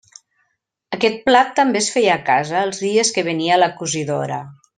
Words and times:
Aquest 0.97 1.19
plat 1.27 1.51
també 1.59 1.81
es 1.85 1.89
feia 1.97 2.15
a 2.15 2.23
casa 2.31 2.59
els 2.69 2.81
dies 2.87 3.13
que 3.19 3.27
venia 3.29 3.61
la 3.65 3.71
cosidora. 3.83 4.43